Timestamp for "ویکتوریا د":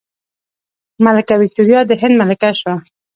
1.41-1.91